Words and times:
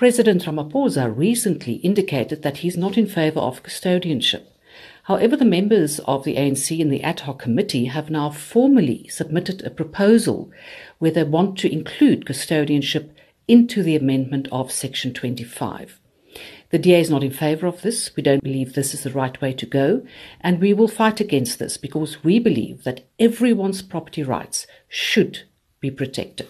President 0.00 0.46
Ramaphosa 0.46 1.14
recently 1.14 1.74
indicated 1.74 2.40
that 2.40 2.56
he's 2.56 2.74
not 2.74 2.96
in 2.96 3.06
favor 3.06 3.38
of 3.38 3.62
custodianship. 3.62 4.46
However, 5.02 5.36
the 5.36 5.44
members 5.44 5.98
of 6.06 6.24
the 6.24 6.36
ANC 6.36 6.80
and 6.80 6.90
the 6.90 7.02
ad 7.02 7.20
hoc 7.20 7.40
committee 7.40 7.84
have 7.84 8.08
now 8.08 8.30
formally 8.30 9.06
submitted 9.08 9.62
a 9.62 9.68
proposal 9.68 10.50
where 11.00 11.10
they 11.10 11.22
want 11.22 11.58
to 11.58 11.70
include 11.70 12.24
custodianship 12.24 13.10
into 13.46 13.82
the 13.82 13.94
amendment 13.94 14.48
of 14.50 14.72
Section 14.72 15.12
25. 15.12 16.00
The 16.70 16.78
DA 16.78 17.00
is 17.02 17.10
not 17.10 17.22
in 17.22 17.30
favour 17.30 17.66
of 17.66 17.82
this. 17.82 18.16
We 18.16 18.22
don't 18.22 18.42
believe 18.42 18.72
this 18.72 18.94
is 18.94 19.02
the 19.02 19.10
right 19.10 19.38
way 19.42 19.52
to 19.52 19.66
go, 19.66 20.02
and 20.40 20.62
we 20.62 20.72
will 20.72 20.88
fight 20.88 21.20
against 21.20 21.58
this 21.58 21.76
because 21.76 22.24
we 22.24 22.38
believe 22.38 22.84
that 22.84 23.04
everyone's 23.18 23.82
property 23.82 24.22
rights 24.22 24.66
should 24.88 25.42
be 25.78 25.90
protected. 25.90 26.48